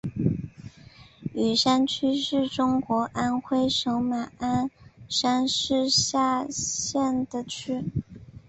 [1.35, 4.71] 雨山区是中国安徽省马鞍
[5.07, 7.85] 山市下辖的区。